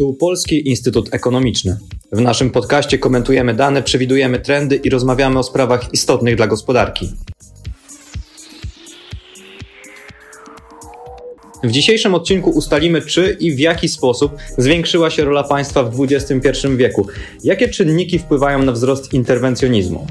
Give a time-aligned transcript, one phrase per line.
[0.00, 1.78] Tu Polski Instytut Ekonomiczny.
[2.12, 7.08] W naszym podcaście komentujemy dane, przewidujemy trendy i rozmawiamy o sprawach istotnych dla gospodarki.
[11.64, 16.68] W dzisiejszym odcinku ustalimy, czy i w jaki sposób zwiększyła się rola państwa w XXI
[16.76, 17.06] wieku.
[17.44, 20.06] Jakie czynniki wpływają na wzrost interwencjonizmu?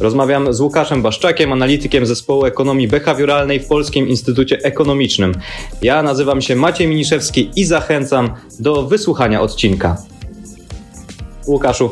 [0.00, 5.34] Rozmawiam z Łukaszem Baszczakiem, analitykiem zespołu ekonomii behawioralnej w Polskim Instytucie Ekonomicznym.
[5.82, 8.30] Ja nazywam się Maciej Miniszewski i zachęcam
[8.60, 9.96] do wysłuchania odcinka.
[11.46, 11.90] Łukaszu,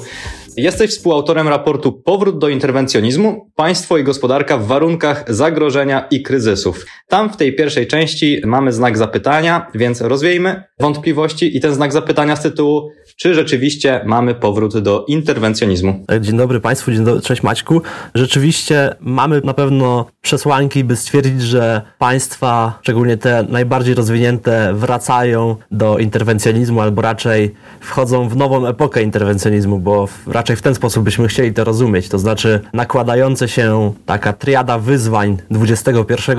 [0.59, 6.87] Jesteś współautorem raportu Powrót do interwencjonizmu Państwo i gospodarka w warunkach zagrożenia i kryzysów.
[7.09, 12.37] Tam w tej pierwszej części mamy znak zapytania, więc rozwiejmy wątpliwości i ten znak zapytania
[12.37, 16.05] z tytułu czy rzeczywiście mamy powrót do interwencjonizmu.
[16.21, 17.83] Dzień dobry Państwu, dzień dobry, cześć Maćku.
[18.15, 25.99] Rzeczywiście mamy na pewno przesłanki, by stwierdzić, że państwa, szczególnie te najbardziej rozwinięte, wracają do
[25.99, 31.55] interwencjonizmu albo raczej wchodzą w nową epokę interwencjonizmu, bo raczej w ten sposób byśmy chcieli
[31.55, 32.09] to rozumieć.
[32.09, 35.93] To znaczy nakładające się taka triada wyzwań XXI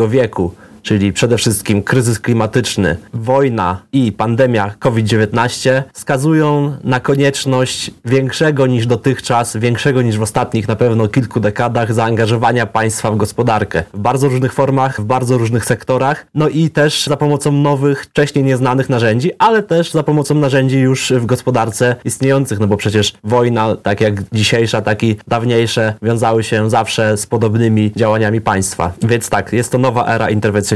[0.10, 8.88] wieku, czyli przede wszystkim kryzys klimatyczny, wojna i pandemia COVID-19, wskazują na konieczność większego niż
[8.88, 13.84] dotychczas, większego niż w ostatnich na pewno kilku dekadach zaangażowania państwa w gospodarkę.
[13.94, 18.44] W bardzo różnych formach, w bardzo różnych sektorach, no i też za pomocą nowych, wcześniej
[18.46, 23.76] nieznanych narzędzi, ale też za pomocą narzędzi już w gospodarce istniejących, no bo przecież wojna,
[23.76, 28.92] tak jak dzisiejsza, tak i dawniejsze, wiązały się zawsze z podobnymi działaniami państwa.
[29.02, 30.69] Więc tak, jest to nowa era interwencji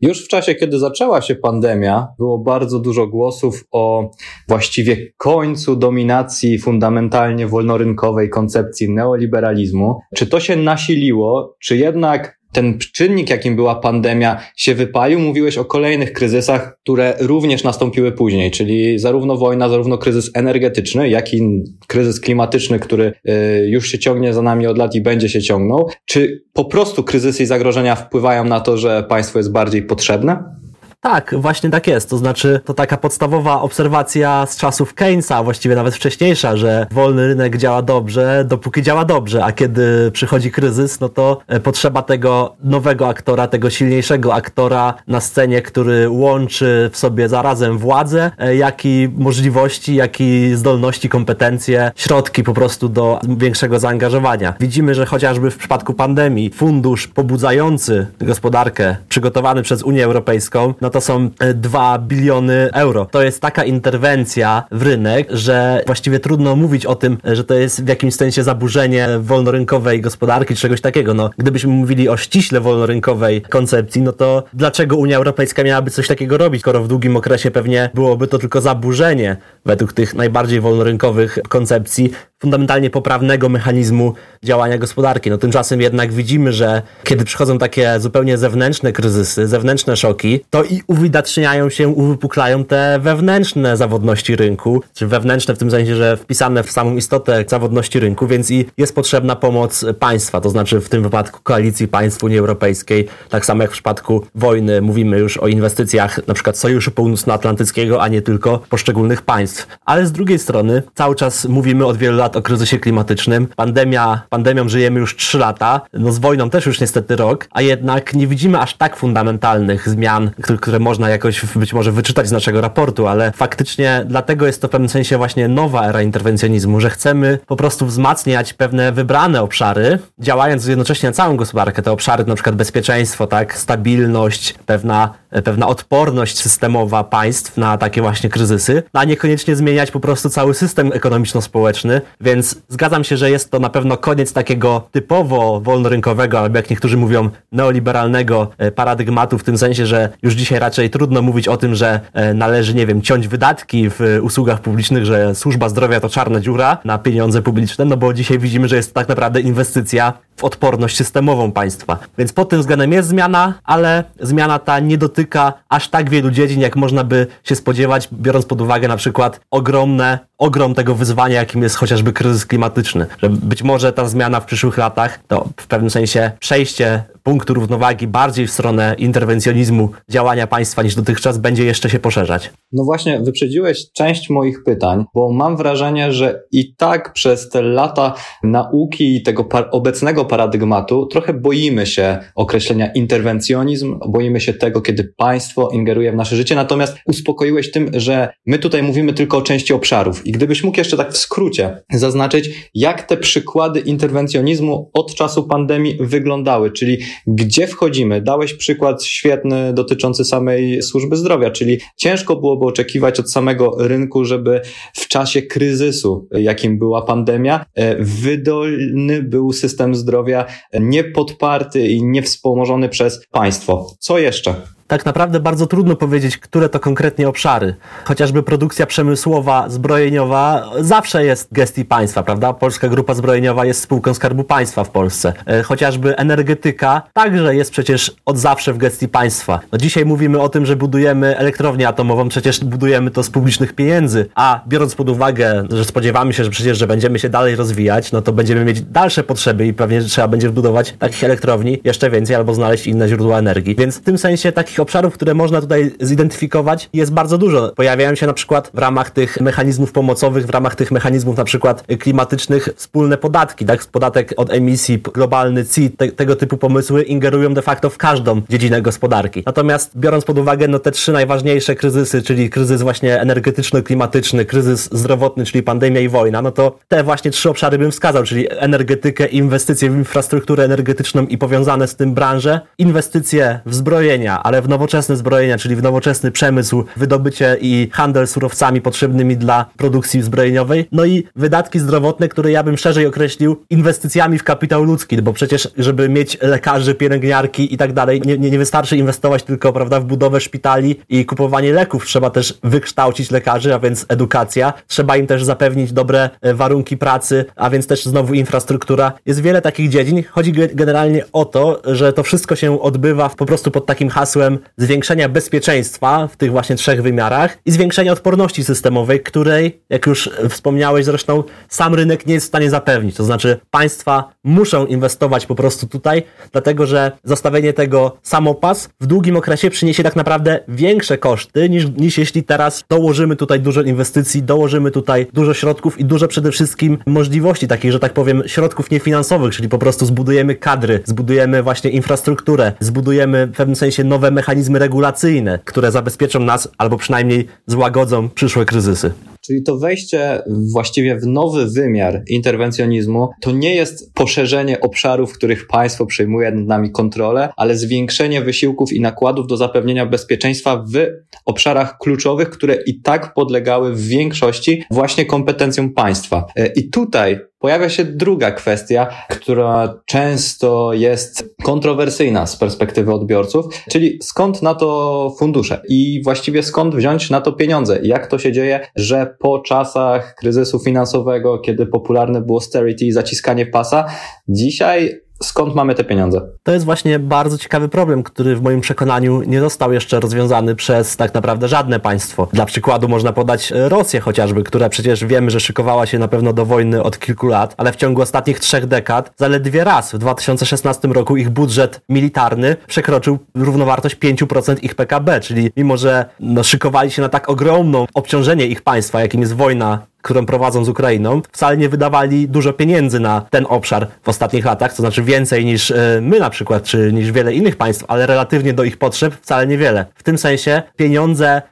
[0.00, 4.10] już w czasie, kiedy zaczęła się pandemia, było bardzo dużo głosów o
[4.48, 10.00] właściwie końcu dominacji fundamentalnie wolnorynkowej koncepcji neoliberalizmu.
[10.16, 15.18] Czy to się nasiliło, czy jednak ten czynnik, jakim była pandemia, się wypalił.
[15.18, 21.34] Mówiłeś o kolejnych kryzysach, które również nastąpiły później, czyli zarówno wojna, zarówno kryzys energetyczny, jak
[21.34, 25.42] i kryzys klimatyczny, który y, już się ciągnie za nami od lat i będzie się
[25.42, 25.90] ciągnął.
[26.04, 30.59] Czy po prostu kryzysy i zagrożenia wpływają na to, że państwo jest bardziej potrzebne?
[31.02, 32.10] Tak, właśnie tak jest.
[32.10, 37.56] To znaczy, to taka podstawowa obserwacja z czasów Keynesa, właściwie nawet wcześniejsza, że wolny rynek
[37.56, 43.08] działa dobrze, dopóki działa dobrze, a kiedy przychodzi kryzys, no to e, potrzeba tego nowego
[43.08, 49.08] aktora, tego silniejszego aktora na scenie, który łączy w sobie zarazem władzę, e, jak i
[49.16, 54.54] możliwości, jak i zdolności, kompetencje, środki po prostu do większego zaangażowania.
[54.60, 61.00] Widzimy, że chociażby w przypadku pandemii fundusz pobudzający gospodarkę przygotowany przez Unię Europejską, no to
[61.00, 63.06] są 2 e, biliony euro.
[63.10, 67.84] To jest taka interwencja w rynek, że właściwie trudno mówić o tym, że to jest
[67.84, 71.14] w jakimś sensie zaburzenie wolnorynkowej gospodarki czegoś takiego.
[71.14, 76.38] No, gdybyśmy mówili o ściśle wolnorynkowej koncepcji, no to dlaczego Unia Europejska miałaby coś takiego
[76.38, 79.36] robić, skoro w długim okresie pewnie byłoby to tylko zaburzenie
[79.66, 85.30] według tych najbardziej wolnorynkowych koncepcji fundamentalnie poprawnego mechanizmu działania gospodarki.
[85.30, 90.82] No tymczasem jednak widzimy, że kiedy przychodzą takie zupełnie zewnętrzne kryzysy, zewnętrzne szoki, to i
[90.86, 96.70] uwidaczniają się, uwypuklają te wewnętrzne zawodności rynku, czy wewnętrzne w tym sensie, że wpisane w
[96.70, 101.40] samą istotę zawodności rynku, więc i jest potrzebna pomoc państwa, to znaczy w tym wypadku
[101.42, 106.34] koalicji państw Unii Europejskiej, tak samo jak w przypadku wojny mówimy już o inwestycjach na
[106.34, 109.66] przykład Sojuszu Północnoatlantyckiego, a nie tylko poszczególnych państw.
[109.84, 113.48] Ale z drugiej strony cały czas mówimy od wielu lat lat o kryzysie klimatycznym.
[113.56, 118.14] Pandemia, pandemią żyjemy już 3 lata, no z wojną też już niestety rok, a jednak
[118.14, 122.60] nie widzimy aż tak fundamentalnych zmian, które, które można jakoś być może wyczytać z naszego
[122.60, 127.38] raportu, ale faktycznie dlatego jest to w pewnym sensie właśnie nowa era interwencjonizmu, że chcemy
[127.46, 131.82] po prostu wzmacniać pewne wybrane obszary, działając jednocześnie na całą gospodarkę.
[131.82, 135.14] Te obszary, na przykład bezpieczeństwo, tak, stabilność, pewna,
[135.44, 140.92] pewna odporność systemowa państw na takie właśnie kryzysy, a niekoniecznie zmieniać po prostu cały system
[140.92, 146.70] ekonomiczno-społeczny, więc zgadzam się, że jest to na pewno koniec takiego typowo wolnorynkowego, albo jak
[146.70, 151.56] niektórzy mówią, neoliberalnego e, paradygmatu, w tym sensie, że już dzisiaj raczej trudno mówić o
[151.56, 156.08] tym, że e, należy, nie wiem, ciąć wydatki w usługach publicznych, że służba zdrowia to
[156.08, 160.12] czarna dziura na pieniądze publiczne, no bo dzisiaj widzimy, że jest to tak naprawdę inwestycja
[160.36, 161.98] w odporność systemową państwa.
[162.18, 166.60] Więc pod tym względem jest zmiana, ale zmiana ta nie dotyka aż tak wielu dziedzin,
[166.60, 171.62] jak można by się spodziewać, biorąc pod uwagę na przykład ogromne, ogrom tego wyzwania, jakim
[171.62, 173.06] jest chociażby kryzys klimatyczny.
[173.22, 178.06] Że być może ta zmiana w przyszłych latach to w pewnym sensie przejście punktu równowagi
[178.06, 182.50] bardziej w stronę interwencjonizmu działania państwa niż dotychczas będzie jeszcze się poszerzać.
[182.72, 188.14] No właśnie, wyprzedziłeś część moich pytań, bo mam wrażenie, że i tak przez te lata
[188.42, 195.09] nauki i tego par obecnego paradygmatu trochę boimy się określenia interwencjonizm, boimy się tego, kiedy
[195.16, 199.72] państwo ingeruje w nasze życie, natomiast uspokoiłeś tym, że my tutaj mówimy tylko o części
[199.72, 200.26] obszarów.
[200.26, 205.98] I gdybyś mógł jeszcze tak w skrócie zaznaczyć, jak te przykłady interwencjonizmu od czasu pandemii
[206.00, 208.20] wyglądały, czyli gdzie wchodzimy.
[208.20, 214.60] Dałeś przykład świetny dotyczący samej służby zdrowia, czyli ciężko byłoby oczekiwać od samego rynku, żeby
[214.94, 220.44] w czasie kryzysu, jakim była pandemia, e, wydolny był system zdrowia
[220.80, 223.94] niepodparty i niewspomożony przez państwo.
[223.98, 224.54] Co jeszcze?
[224.90, 227.74] Tak naprawdę bardzo trudno powiedzieć, które to konkretnie obszary.
[228.04, 232.52] Chociażby produkcja przemysłowa, zbrojeniowa zawsze jest gestii państwa, prawda?
[232.52, 235.32] Polska Grupa Zbrojeniowa jest spółką Skarbu Państwa w Polsce.
[235.46, 239.60] E, chociażby energetyka także jest przecież od zawsze w gestii państwa.
[239.72, 244.26] No dzisiaj mówimy o tym, że budujemy elektrownię atomową, przecież budujemy to z publicznych pieniędzy,
[244.34, 248.22] a biorąc pod uwagę, że spodziewamy się, że przecież, że będziemy się dalej rozwijać, no
[248.22, 252.54] to będziemy mieć dalsze potrzeby i pewnie trzeba będzie budować takich elektrowni jeszcze więcej albo
[252.54, 253.76] znaleźć inne źródła energii.
[253.76, 257.72] Więc w tym sensie takich obszarów, które można tutaj zidentyfikować, jest bardzo dużo.
[257.76, 261.84] Pojawiają się na przykład w ramach tych mechanizmów pomocowych, w ramach tych mechanizmów na przykład
[261.98, 263.86] klimatycznych wspólne podatki, tak?
[263.86, 268.82] Podatek od emisji, globalny CIT, te, tego typu pomysły ingerują de facto w każdą dziedzinę
[268.82, 269.42] gospodarki.
[269.46, 275.44] Natomiast biorąc pod uwagę no, te trzy najważniejsze kryzysy, czyli kryzys właśnie energetyczno-klimatyczny, kryzys zdrowotny,
[275.44, 279.90] czyli pandemia i wojna, no to te właśnie trzy obszary bym wskazał, czyli energetykę, inwestycje
[279.90, 285.58] w infrastrukturę energetyczną i powiązane z tym branże, inwestycje w zbrojenia, ale w nowoczesne zbrojenia,
[285.58, 291.78] czyli w nowoczesny przemysł, wydobycie i handel surowcami potrzebnymi dla produkcji zbrojeniowej, no i wydatki
[291.78, 296.94] zdrowotne, które ja bym szerzej określił inwestycjami w kapitał ludzki, bo przecież, żeby mieć lekarzy,
[296.94, 301.26] pielęgniarki i tak dalej, nie, nie, nie wystarczy inwestować tylko, prawda, w budowę szpitali i
[301.26, 306.54] kupowanie leków, trzeba też wykształcić lekarzy, a więc edukacja, trzeba im też zapewnić dobre e,
[306.54, 309.12] warunki pracy, a więc też znowu infrastruktura.
[309.26, 310.22] Jest wiele takich dziedzin.
[310.30, 315.28] Chodzi generalnie o to, że to wszystko się odbywa po prostu pod takim hasłem zwiększenia
[315.28, 321.44] bezpieczeństwa w tych właśnie trzech wymiarach i zwiększenia odporności systemowej, której, jak już wspomniałeś zresztą,
[321.68, 323.16] sam rynek nie jest w stanie zapewnić.
[323.16, 326.22] To znaczy państwa muszą inwestować po prostu tutaj,
[326.52, 332.18] dlatego że zostawienie tego samopas w długim okresie przyniesie tak naprawdę większe koszty niż, niż
[332.18, 337.68] jeśli teraz dołożymy tutaj dużo inwestycji, dołożymy tutaj dużo środków i dużo przede wszystkim możliwości
[337.68, 343.46] takich, że tak powiem, środków niefinansowych, czyli po prostu zbudujemy kadry, zbudujemy właśnie infrastrukturę, zbudujemy
[343.46, 344.39] w pewnym sensie nowe mechanizmy
[344.78, 349.12] regulacyjne, które zabezpieczą nas albo przynajmniej złagodzą przyszłe kryzysy.
[349.40, 350.42] Czyli to wejście
[350.72, 356.66] właściwie w nowy wymiar interwencjonizmu to nie jest poszerzenie obszarów, w których państwo przejmuje nad
[356.66, 361.06] nami kontrolę, ale zwiększenie wysiłków i nakładów do zapewnienia bezpieczeństwa w
[361.44, 366.46] obszarach kluczowych, które i tak podlegały w większości właśnie kompetencjom państwa.
[366.56, 374.18] E, I tutaj Pojawia się druga kwestia, która często jest kontrowersyjna z perspektywy odbiorców, czyli
[374.22, 377.98] skąd na to fundusze i właściwie skąd wziąć na to pieniądze.
[378.02, 383.66] Jak to się dzieje, że po czasach kryzysu finansowego, kiedy popularne było austerity i zaciskanie
[383.66, 384.06] pasa,
[384.48, 386.40] dzisiaj skąd mamy te pieniądze?
[386.62, 391.16] To jest właśnie bardzo ciekawy problem, który w moim przekonaniu nie został jeszcze rozwiązany przez
[391.16, 392.48] tak naprawdę żadne państwo.
[392.52, 396.66] Dla przykładu można podać Rosję chociażby, która przecież wiemy, że szykowała się na pewno do
[396.66, 401.36] wojny od kilku lat, ale w ciągu ostatnich trzech dekad zaledwie raz w 2016 roku
[401.36, 407.28] ich budżet militarny przekroczył równowartość 5% ich PKB, czyli mimo, że no, szykowali się na
[407.28, 412.48] tak ogromną obciążenie ich państwa, jakim jest wojna którą prowadzą z Ukrainą, wcale nie wydawali
[412.48, 416.50] dużo pieniędzy na ten obszar w ostatnich latach, to znaczy więcej niż e, my na
[416.50, 420.06] przykład, czy niż wiele innych państw, ale relatywnie do ich potrzeb wcale niewiele.
[420.14, 421.62] W tym sensie pieniądze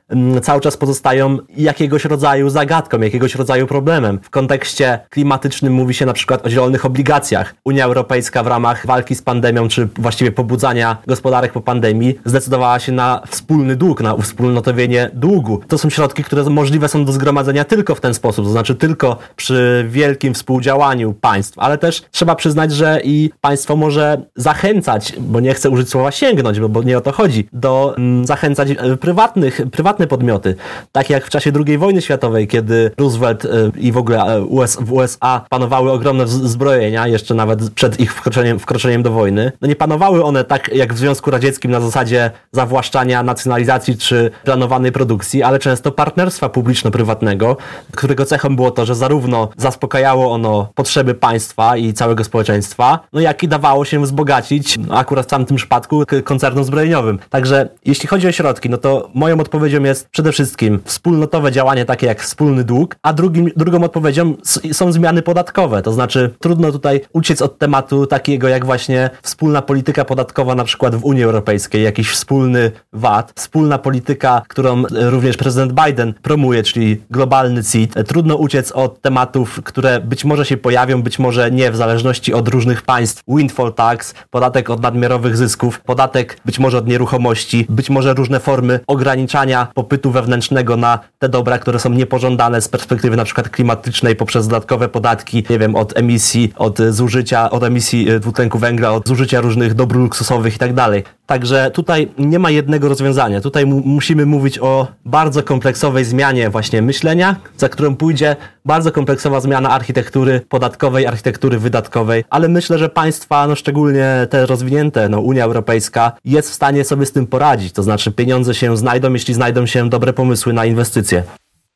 [0.42, 4.18] cały czas pozostają jakiegoś rodzaju zagadką, jakiegoś rodzaju problemem.
[4.22, 7.54] W kontekście klimatycznym mówi się na przykład o zielonych obligacjach.
[7.64, 12.92] Unia Europejska w ramach walki z pandemią, czy właściwie pobudzania gospodarek po pandemii, zdecydowała się
[12.92, 15.60] na wspólny dług, na wspólnotowienie długu.
[15.68, 19.16] To są środki, które możliwe są do zgromadzenia tylko w ten sposób to znaczy tylko
[19.36, 25.54] przy wielkim współdziałaniu państw, ale też trzeba przyznać, że i państwo może zachęcać, bo nie
[25.54, 29.60] chcę użyć słowa sięgnąć, bo, bo nie o to chodzi, do mm, zachęcać e, prywatnych,
[29.98, 30.54] prywatne podmioty.
[30.92, 34.46] Tak jak w czasie II wojny światowej, kiedy Roosevelt y, i w ogóle e,
[34.80, 39.52] w USA panowały ogromne zbrojenia, jeszcze nawet przed ich wkroczeniem, wkroczeniem do wojny.
[39.60, 44.92] No nie panowały one tak jak w Związku Radzieckim na zasadzie zawłaszczania, nacjonalizacji czy planowanej
[44.92, 47.56] produkcji, ale często partnerstwa publiczno-prywatnego,
[47.96, 53.42] którego cechą było to, że zarówno zaspokajało ono potrzeby państwa i całego społeczeństwa, no jak
[53.42, 57.18] i dawało się wzbogacić, no akurat w tamtym przypadku, koncernom zbrojeniowym.
[57.30, 62.06] Także jeśli chodzi o środki, no to moją odpowiedzią jest przede wszystkim wspólnotowe działanie takie
[62.06, 64.34] jak wspólny dług, a drugim, drugą odpowiedzią
[64.72, 70.04] są zmiany podatkowe, to znaczy trudno tutaj uciec od tematu takiego jak właśnie wspólna polityka
[70.04, 76.14] podatkowa na przykład w Unii Europejskiej, jakiś wspólny VAT, wspólna polityka, którą również prezydent Biden
[76.22, 77.94] promuje, czyli globalny CIT.
[78.06, 82.48] Trudno uciec od tematów, które być może się pojawią, być może nie, w zależności od
[82.48, 83.22] różnych państw.
[83.28, 88.80] Windfall tax, podatek od nadmiarowych zysków, podatek być może od nieruchomości, być może różne formy
[88.86, 94.48] ograniczania popytu wewnętrznego na te dobra, które są niepożądane z perspektywy na przykład klimatycznej poprzez
[94.48, 99.40] dodatkowe podatki, nie wiem, od emisji, od zużycia, od emisji e, dwutlenku węgla, od zużycia
[99.40, 101.04] różnych dóbr luksusowych i tak dalej.
[101.28, 103.40] Także tutaj nie ma jednego rozwiązania.
[103.40, 109.70] Tutaj musimy mówić o bardzo kompleksowej zmianie właśnie myślenia, za którą pójdzie bardzo kompleksowa zmiana
[109.70, 116.12] architektury podatkowej, architektury wydatkowej, ale myślę, że państwa, no szczególnie te rozwinięte, no Unia Europejska
[116.24, 117.72] jest w stanie sobie z tym poradzić.
[117.72, 121.22] To znaczy pieniądze się znajdą, jeśli znajdą się dobre pomysły na inwestycje.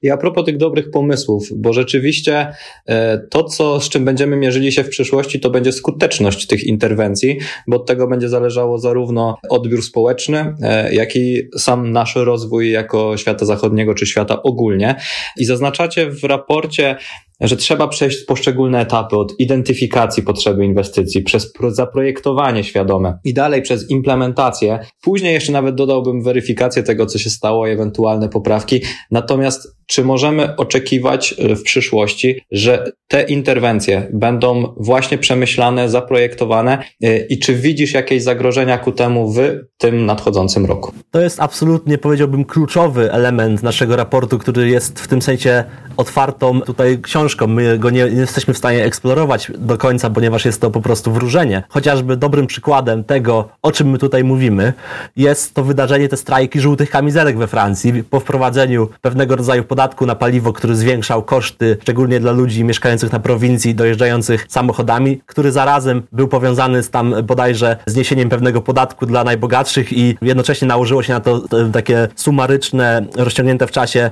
[0.03, 2.55] I a propos tych dobrych pomysłów, bo rzeczywiście
[2.87, 7.39] e, to, co, z czym będziemy mierzyli się w przyszłości, to będzie skuteczność tych interwencji,
[7.67, 13.17] bo od tego będzie zależało zarówno odbiór społeczny, e, jak i sam nasz rozwój jako
[13.17, 14.95] świata zachodniego czy świata ogólnie.
[15.37, 16.97] I zaznaczacie w raporcie
[17.43, 23.91] że trzeba przejść poszczególne etapy od identyfikacji potrzeby inwestycji, przez zaprojektowanie świadome i dalej przez
[23.91, 24.79] implementację.
[25.03, 28.81] Później jeszcze nawet dodałbym weryfikację tego, co się stało i ewentualne poprawki.
[29.11, 37.19] Natomiast czy możemy oczekiwać e, w przyszłości, że te interwencje będą właśnie przemyślane, zaprojektowane e,
[37.19, 39.41] i czy widzisz jakieś zagrożenia ku temu w
[39.79, 40.93] tym nadchodzącym roku?
[41.11, 45.65] To jest absolutnie, powiedziałbym, kluczowy element naszego raportu, który jest w tym sensie
[45.97, 47.47] otwartą tutaj książką.
[47.47, 51.13] My go nie, nie jesteśmy w stanie eksplorować do końca, ponieważ jest to po prostu
[51.13, 51.63] wróżenie.
[51.69, 54.73] Chociażby dobrym przykładem tego, o czym my tutaj mówimy,
[55.17, 60.15] jest to wydarzenie, te strajki żółtych kamizelek we Francji po wprowadzeniu pewnego rodzaju podatku na
[60.15, 66.29] paliwo, który zwiększał koszty, szczególnie dla ludzi mieszkających na prowincji, dojeżdżających samochodami, który zarazem był
[66.29, 71.43] powiązany z tam bodajże zniesieniem pewnego podatku dla najbogatszych i jednocześnie nałożyło się na to
[71.73, 74.11] takie sumaryczne, rozciągnięte w czasie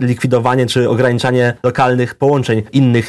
[0.00, 3.08] likwidowanie czy ograniczanie lokalnych połączeń innych,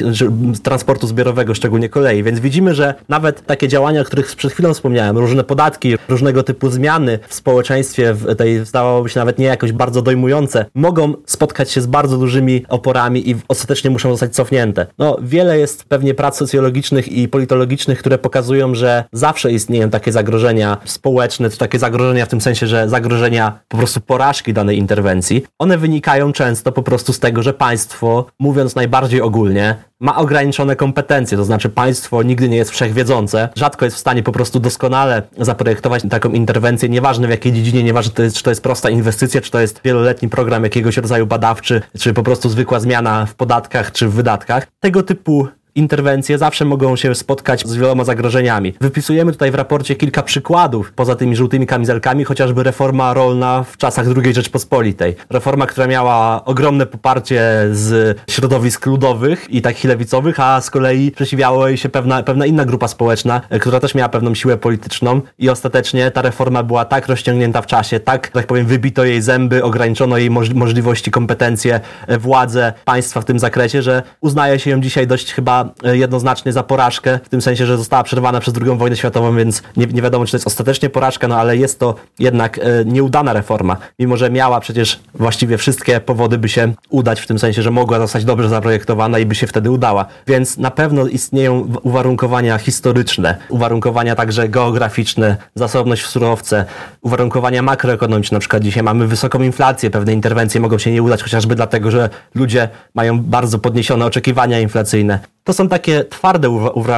[0.62, 2.22] transportu zbiorowego, szczególnie kolei.
[2.22, 6.70] Więc widzimy, że nawet takie działania, o których przed chwilą wspomniałem, różne podatki, różnego typu
[6.70, 11.79] zmiany w społeczeństwie, w tej zdawałoby się nawet nie jakoś bardzo dojmujące, mogą spotkać się
[11.80, 14.86] z bardzo dużymi oporami i ostatecznie muszą zostać cofnięte.
[14.98, 20.76] No, wiele jest pewnie prac socjologicznych i politologicznych, które pokazują, że zawsze istnieją takie zagrożenia
[20.84, 25.44] społeczne, czy takie zagrożenia w tym sensie, że zagrożenia po prostu porażki danej interwencji.
[25.58, 31.38] One wynikają często po prostu z tego, że państwo, mówiąc najbardziej ogólnie, ma ograniczone kompetencje,
[31.38, 36.02] to znaczy państwo nigdy nie jest wszechwiedzące, rzadko jest w stanie po prostu doskonale zaprojektować
[36.10, 39.80] taką interwencję, nieważne w jakiej dziedzinie, nieważne czy to jest prosta inwestycja, czy to jest
[39.84, 44.66] wieloletni program jakiegoś rodzaju badawczy, czy po prostu zwykła zmiana w podatkach, czy w wydatkach.
[44.80, 45.48] Tego typu
[45.80, 48.74] interwencje zawsze mogą się spotkać z wieloma zagrożeniami.
[48.80, 54.06] Wypisujemy tutaj w raporcie kilka przykładów poza tymi żółtymi kamizelkami, chociażby reforma rolna w czasach
[54.16, 55.16] II Rzeczpospolitej.
[55.30, 61.68] Reforma, która miała ogromne poparcie z środowisk ludowych i takich lewicowych, a z kolei przeciwiało
[61.68, 66.10] jej się pewna, pewna inna grupa społeczna, która też miała pewną siłę polityczną i ostatecznie
[66.10, 70.30] ta reforma była tak rozciągnięta w czasie, tak, tak powiem, wybito jej zęby, ograniczono jej
[70.54, 71.80] możliwości, kompetencje,
[72.18, 76.62] władzę państwa w tym zakresie, że uznaje się ją dzisiaj dość chyba E, jednoznacznie za
[76.62, 80.24] porażkę, w tym sensie, że została przerwana przez II wojnę światową, więc nie, nie wiadomo,
[80.24, 84.30] czy to jest ostatecznie porażka, no ale jest to jednak e, nieudana reforma, mimo że
[84.30, 88.48] miała przecież właściwie wszystkie powody, by się udać, w tym sensie, że mogła zostać dobrze
[88.48, 90.06] zaprojektowana i by się wtedy udała.
[90.26, 96.64] Więc na pewno istnieją uwarunkowania historyczne, uwarunkowania także geograficzne, zasobność w surowce,
[97.00, 98.36] uwarunkowania makroekonomiczne.
[98.36, 102.08] Na przykład dzisiaj mamy wysoką inflację, pewne interwencje mogą się nie udać, chociażby dlatego, że
[102.34, 105.18] ludzie mają bardzo podniesione oczekiwania inflacyjne.
[105.44, 106.50] To są takie twarde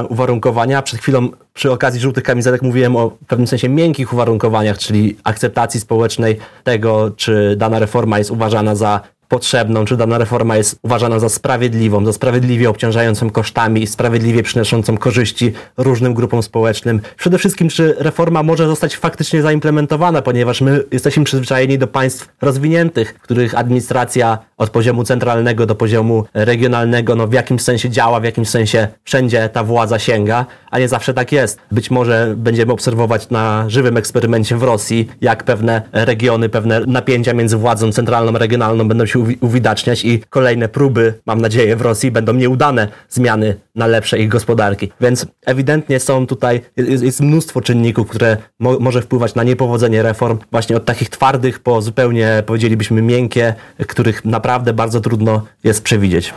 [0.08, 0.82] uwarunkowania.
[0.82, 5.80] Przed chwilą przy okazji żółtych kamizelek mówiłem o w pewnym sensie miękkich uwarunkowaniach, czyli akceptacji
[5.80, 9.00] społecznej tego, czy dana reforma jest uważana za
[9.32, 14.98] potrzebną, czy dana reforma jest uważana za sprawiedliwą, za sprawiedliwie obciążającą kosztami i sprawiedliwie przynoszącą
[14.98, 17.00] korzyści różnym grupom społecznym.
[17.16, 23.14] Przede wszystkim, czy reforma może zostać faktycznie zaimplementowana, ponieważ my jesteśmy przyzwyczajeni do państw rozwiniętych,
[23.14, 28.48] których administracja od poziomu centralnego do poziomu regionalnego, no w jakimś sensie działa, w jakimś
[28.48, 31.58] sensie wszędzie ta władza sięga, a nie zawsze tak jest.
[31.70, 37.56] Być może będziemy obserwować na żywym eksperymencie w Rosji, jak pewne regiony, pewne napięcia między
[37.56, 42.88] władzą centralną regionalną będą się uwidaczniać i kolejne próby, mam nadzieję, w Rosji będą nieudane
[43.08, 44.92] zmiany na lepsze ich gospodarki.
[45.00, 50.38] Więc ewidentnie są tutaj, jest, jest mnóstwo czynników, które mo może wpływać na niepowodzenie reform,
[50.50, 53.54] właśnie od takich twardych po zupełnie, powiedzielibyśmy, miękkie,
[53.88, 56.34] których naprawdę bardzo trudno jest przewidzieć.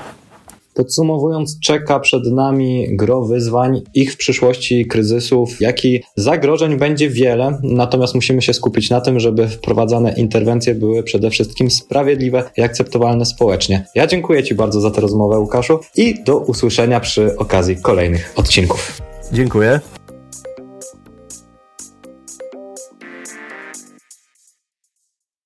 [0.76, 7.60] Podsumowując, czeka przed nami gro wyzwań, ich w przyszłości kryzysów, jak i zagrożeń będzie wiele,
[7.64, 13.26] natomiast musimy się skupić na tym, żeby wprowadzane interwencje były przede wszystkim sprawiedliwe i akceptowalne
[13.26, 13.86] społecznie.
[13.96, 19.02] Ja dziękuję Ci bardzo za tę rozmowę, Łukaszu, i do usłyszenia przy okazji kolejnych odcinków.
[19.32, 19.80] Dziękuję.